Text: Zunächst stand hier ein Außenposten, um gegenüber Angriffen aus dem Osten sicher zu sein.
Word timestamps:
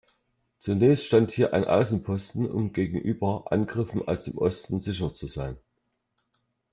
Zunächst 0.57 1.05
stand 1.05 1.29
hier 1.29 1.53
ein 1.53 1.63
Außenposten, 1.63 2.49
um 2.49 2.73
gegenüber 2.73 3.51
Angriffen 3.51 4.01
aus 4.01 4.23
dem 4.23 4.35
Osten 4.39 4.79
sicher 4.79 5.13
zu 5.13 5.27
sein. 5.27 5.57